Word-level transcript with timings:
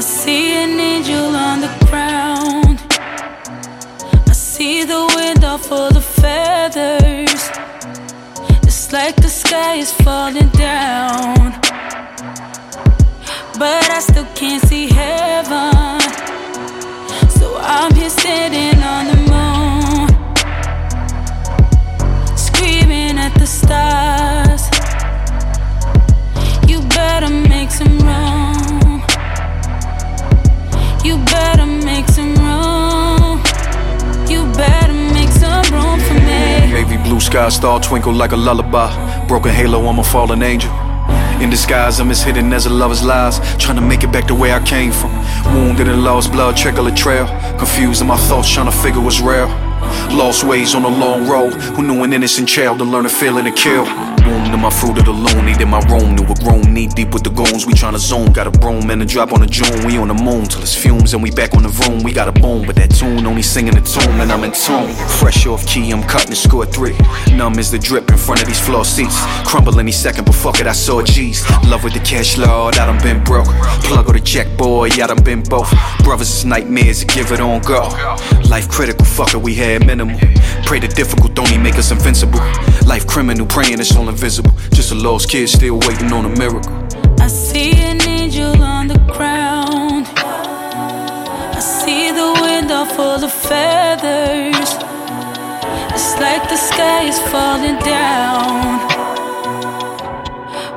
see 0.00 0.54
an 0.54 0.80
angel 0.80 1.36
on 1.36 1.60
the 1.60 1.68
ground. 1.86 2.80
I 4.26 4.32
see 4.32 4.84
the 4.84 5.04
window 5.14 5.58
full 5.58 5.94
of 5.96 6.04
feathers. 6.04 7.50
It's 8.62 8.90
like 8.90 9.16
the 9.16 9.28
sky 9.28 9.74
is 9.74 9.92
falling 9.92 10.48
down. 10.50 11.52
But 13.58 13.84
I 13.90 14.00
still 14.00 14.26
can't 14.34 14.62
see 14.64 14.88
heaven. 14.88 16.00
So 17.38 17.56
I'm 17.60 17.94
here 17.94 18.08
sitting 18.08 18.82
on 18.82 19.04
the 19.12 19.18
moon. 19.32 20.08
Screaming 22.36 23.18
at 23.18 23.34
the 23.34 23.46
stars. 23.46 23.91
Sky 37.22 37.48
star 37.48 37.80
twinkle 37.80 38.12
like 38.12 38.32
a 38.32 38.36
lullaby. 38.36 38.90
Broken 39.26 39.52
halo, 39.52 39.86
I'm 39.86 39.98
a 39.98 40.04
fallen 40.04 40.42
angel. 40.42 40.70
In 41.40 41.50
disguise, 41.50 42.00
I'm 42.00 42.10
as 42.10 42.22
hidden 42.22 42.52
as 42.52 42.66
a 42.66 42.70
lover's 42.70 43.02
lies. 43.02 43.38
Trying 43.56 43.76
to 43.76 43.82
make 43.82 44.02
it 44.02 44.12
back 44.12 44.26
to 44.26 44.34
where 44.34 44.54
I 44.54 44.64
came 44.64 44.92
from. 44.92 45.12
Wounded 45.54 45.88
and 45.88 46.04
lost 46.04 46.32
blood, 46.32 46.56
trickle 46.56 46.86
a 46.86 46.92
trail. 46.92 47.26
Confused 47.58 48.00
in 48.00 48.08
my 48.08 48.16
thoughts, 48.16 48.52
trying 48.52 48.70
to 48.70 48.76
figure 48.76 49.00
what's 49.00 49.20
real. 49.20 49.48
Lost 50.16 50.44
ways 50.44 50.74
on 50.74 50.84
a 50.84 50.88
long 50.88 51.28
road. 51.28 51.54
Who 51.74 51.82
knew 51.82 52.02
an 52.02 52.12
innocent 52.12 52.48
child 52.48 52.78
to 52.78 52.84
learn 52.84 53.06
a 53.06 53.08
feeling 53.08 53.44
to 53.44 53.52
kill? 53.52 53.84
Womb 54.32 54.50
to 54.50 54.56
my 54.56 54.70
fruit 54.70 54.96
of 54.96 55.04
the 55.04 55.12
loony, 55.12 55.52
then 55.52 55.68
my 55.68 55.80
roam 55.92 56.16
to 56.16 56.22
a 56.24 56.34
grown 56.36 56.72
knee 56.72 56.86
deep 56.86 57.12
with 57.12 57.22
the 57.22 57.28
goons. 57.28 57.66
We 57.66 57.74
tryna 57.74 57.98
zone, 57.98 58.32
got 58.32 58.46
a 58.46 58.50
broom 58.50 58.88
and 58.88 59.02
a 59.02 59.04
drop 59.04 59.30
on 59.32 59.42
a 59.42 59.46
June. 59.46 59.84
We 59.86 59.98
on 59.98 60.08
the 60.08 60.14
moon 60.14 60.46
till 60.46 60.62
it's 60.62 60.74
fumes 60.74 61.12
and 61.12 61.22
we 61.22 61.30
back 61.30 61.52
on 61.54 61.64
the 61.64 61.68
room. 61.68 62.02
We 62.02 62.14
got 62.14 62.28
a 62.28 62.32
boom, 62.32 62.64
but 62.64 62.74
that 62.76 62.92
tune 62.92 63.26
only 63.26 63.42
singing 63.42 63.74
the 63.74 63.82
tune 63.82 64.20
and 64.20 64.32
I'm 64.32 64.42
in 64.44 64.52
tune. 64.52 64.88
Fresh 65.20 65.44
off 65.44 65.66
key, 65.66 65.90
I'm 65.90 66.02
cutting 66.02 66.30
the 66.30 66.36
score 66.36 66.64
three. 66.64 66.96
Numb 67.36 67.58
is 67.58 67.70
the 67.70 67.78
drip 67.78 68.10
in 68.10 68.16
front 68.16 68.40
of 68.40 68.46
these 68.46 68.58
floor 68.58 68.86
seats. 68.86 69.20
Crumble 69.44 69.78
any 69.78 69.92
second, 69.92 70.24
but 70.24 70.34
fuck 70.34 70.60
it, 70.60 70.66
I 70.66 70.72
saw 70.72 71.02
G's. 71.02 71.44
Love 71.66 71.84
with 71.84 71.92
the 71.92 72.00
cash, 72.00 72.38
Lord, 72.38 72.78
I 72.78 72.86
done 72.86 73.02
been 73.02 73.22
broke. 73.24 73.52
Plug 73.84 74.08
or 74.08 74.14
the 74.14 74.20
check, 74.20 74.48
boy, 74.56 74.88
I 74.92 75.06
done 75.08 75.22
been 75.22 75.42
both. 75.42 75.70
Brothers 76.04 76.30
is 76.30 76.44
nightmares, 76.46 77.04
give 77.04 77.32
it 77.32 77.40
on 77.40 77.60
go. 77.60 77.82
Life 78.48 78.70
critical, 78.70 79.04
fuck 79.04 79.34
it, 79.34 79.42
we 79.42 79.54
had 79.54 79.86
minimal. 79.86 80.18
Pray 80.64 80.78
the 80.80 80.88
difficult, 80.88 81.34
don't 81.34 81.50
even 81.50 81.62
make 81.62 81.76
us 81.76 81.90
invincible. 81.90 82.40
Life 82.86 83.06
criminal, 83.06 83.44
praying 83.46 83.78
it's 83.78 83.94
all 83.94 84.08
invisible. 84.22 84.52
Just 84.72 84.92
a 84.92 84.94
lost 84.94 85.28
kid 85.28 85.48
still 85.48 85.80
waiting 85.80 86.12
on 86.12 86.24
a 86.24 86.28
miracle. 86.38 86.72
I 87.18 87.26
see 87.26 87.72
an 87.72 88.00
angel 88.02 88.62
on 88.62 88.86
the 88.86 88.98
ground. 89.16 90.06
I 91.58 91.58
see 91.58 92.12
the 92.12 92.30
window 92.40 92.84
full 92.84 93.24
of 93.24 93.32
feathers. 93.32 94.70
It's 95.92 96.14
like 96.20 96.48
the 96.48 96.56
sky 96.56 97.02
is 97.02 97.18
falling 97.32 97.78
down. 97.80 98.78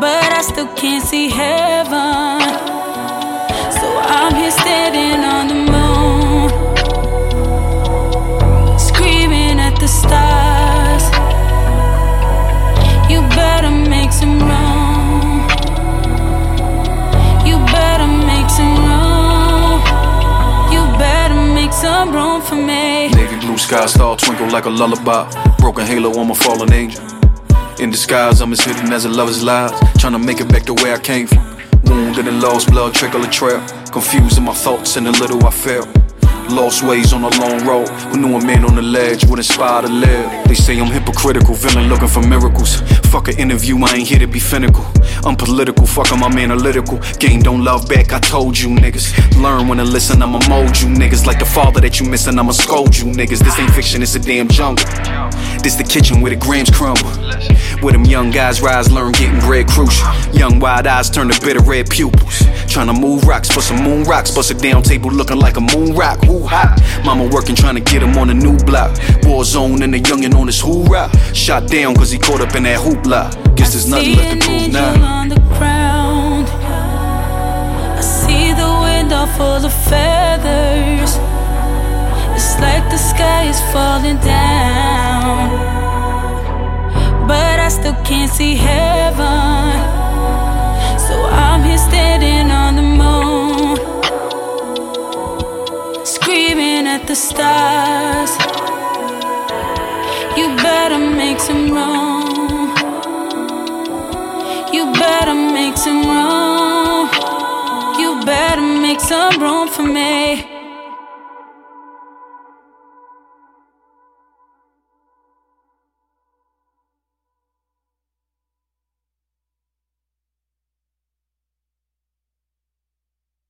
But 0.00 0.32
I 0.32 0.40
still 0.40 0.68
can't 0.74 1.04
see 1.04 1.28
heaven. 1.28 2.40
So 3.78 3.86
I'm 4.16 4.34
here 4.34 4.50
standing 4.50 5.24
on 5.24 5.48
the 5.48 5.65
for 22.46 22.54
me. 22.54 23.08
Navy 23.08 23.38
blue 23.40 23.58
sky 23.58 23.86
star 23.86 24.16
twinkle 24.16 24.48
like 24.48 24.66
a 24.66 24.70
lullaby. 24.70 25.28
Broken 25.58 25.86
halo, 25.86 26.12
I'm 26.12 26.30
a 26.30 26.34
fallen 26.34 26.72
angel. 26.72 27.04
In 27.80 27.90
disguise, 27.90 28.40
I'm 28.40 28.52
as 28.52 28.64
hidden 28.64 28.92
as 28.92 29.04
a 29.04 29.08
lover's 29.08 29.42
lies. 29.42 29.72
Trying 29.98 30.12
to 30.12 30.18
make 30.18 30.40
it 30.40 30.48
back 30.48 30.64
to 30.64 30.74
where 30.74 30.94
I 30.94 30.98
came 30.98 31.26
from. 31.26 31.44
Wounded 31.84 32.28
and 32.28 32.40
lost 32.40 32.70
blood, 32.70 32.94
trickle 32.94 33.22
a 33.24 33.30
trail. 33.30 33.60
Confused 33.92 34.38
in 34.38 34.44
my 34.44 34.54
thoughts 34.54 34.96
and 34.96 35.06
the 35.06 35.12
little 35.12 35.44
I 35.44 35.50
felt. 35.50 35.88
Lost 36.50 36.82
ways 36.82 37.12
on 37.12 37.24
a 37.24 37.30
long 37.40 37.66
road. 37.66 37.88
Who 38.10 38.18
knew 38.18 38.36
a 38.36 38.44
man 38.44 38.64
on 38.64 38.76
the 38.76 38.82
ledge 38.82 39.24
would 39.26 39.38
inspire 39.38 39.82
to 39.82 39.88
live? 39.88 40.48
They 40.48 40.54
say 40.54 40.78
I'm 40.78 40.86
hypocritical, 40.86 41.54
villain 41.54 41.88
looking 41.88 42.08
for 42.08 42.22
miracles. 42.22 42.80
Fuck 43.10 43.28
an 43.28 43.38
interview, 43.38 43.76
I 43.84 43.94
ain't 43.96 44.08
here 44.08 44.20
to 44.20 44.26
be 44.26 44.38
cynical. 44.38 44.84
I'm 45.24 45.36
political, 45.36 45.86
fuck 45.86 46.12
I'm 46.12 46.22
analytical. 46.22 47.00
Game 47.18 47.40
don't 47.40 47.64
love 47.64 47.88
back, 47.88 48.12
I 48.12 48.20
told 48.20 48.58
you 48.58 48.68
niggas. 48.68 49.42
Learn 49.42 49.68
when 49.68 49.78
to 49.78 49.84
listen, 49.84 50.22
I'ma 50.22 50.40
mold 50.48 50.80
you 50.80 50.88
niggas. 50.88 51.26
Like 51.26 51.38
the 51.38 51.44
father 51.44 51.80
that 51.80 51.98
you 51.98 52.08
missing, 52.08 52.38
I'ma 52.38 52.52
scold 52.52 52.96
you 52.96 53.04
niggas. 53.06 53.40
This 53.40 53.58
ain't 53.58 53.72
fiction, 53.72 54.02
it's 54.02 54.14
a 54.14 54.20
damn 54.20 54.48
jungle. 54.48 54.84
This 55.62 55.74
the 55.74 55.84
kitchen 55.84 56.20
where 56.20 56.30
the 56.30 56.36
grams 56.36 56.70
crumble. 56.70 57.10
Where 57.82 57.92
them 57.92 58.04
young 58.04 58.30
guys 58.30 58.62
rise, 58.62 58.90
learn 58.90 59.12
getting 59.12 59.40
bread 59.40 59.68
crucial. 59.68 60.08
Young 60.32 60.60
wide 60.60 60.86
eyes 60.86 61.10
turn 61.10 61.28
to 61.28 61.40
bitter 61.44 61.60
red 61.62 61.90
pupils. 61.90 62.42
Trying 62.76 62.94
to 62.94 63.00
move 63.00 63.24
rocks 63.24 63.48
for 63.48 63.62
some 63.62 63.82
moon 63.82 64.02
rocks. 64.02 64.30
Bust 64.30 64.50
a 64.50 64.54
down 64.54 64.82
table 64.82 65.10
looking 65.10 65.38
like 65.38 65.56
a 65.56 65.62
moon 65.62 65.96
rock. 65.96 66.22
Who 66.26 66.46
hot? 66.46 66.78
Mama 67.06 67.26
working 67.26 67.56
trying 67.56 67.74
to 67.76 67.80
get 67.80 68.02
him 68.02 68.18
on 68.18 68.28
a 68.28 68.34
new 68.34 68.54
block. 68.66 68.94
War 69.22 69.44
zone 69.44 69.80
and 69.82 69.94
the 69.94 69.98
youngin' 69.98 70.34
on 70.34 70.46
his 70.46 70.60
hoorah. 70.60 71.08
Shot 71.32 71.68
down 71.68 71.94
cause 71.94 72.10
he 72.10 72.18
caught 72.18 72.42
up 72.42 72.54
in 72.54 72.64
that 72.64 72.78
hoopla. 72.78 73.56
Guess 73.56 73.72
there's 73.72 73.88
nothing 73.88 74.16
left 74.16 74.42
to 74.42 74.46
prove 74.46 74.72
now. 74.74 75.20
on 75.20 75.30
the 75.30 75.40
ground. 75.56 76.48
I 77.96 78.02
see 78.02 78.52
the 78.52 78.68
wind 78.84 79.10
all 79.10 79.26
full 79.26 79.64
of 79.64 79.72
feathers. 79.88 81.16
It's 82.36 82.60
like 82.60 82.84
the 82.90 82.98
sky 82.98 83.44
is 83.44 83.58
falling 83.72 84.18
down. 84.18 85.48
But 87.26 87.58
I 87.58 87.70
still 87.70 87.96
can't 88.04 88.30
see 88.30 88.54
heaven. 88.54 89.55
Stars. 97.16 98.30
You 100.36 100.54
better 100.56 100.98
make 100.98 101.40
some 101.40 101.70
room. 101.72 102.68
You 104.72 104.92
better 104.92 105.34
make 105.34 105.76
some 105.78 106.02
room. 106.02 107.08
You 107.98 108.20
better 108.24 108.60
make 108.60 109.00
some 109.00 109.40
room 109.40 109.68
for 109.68 109.82
me. 109.82 110.55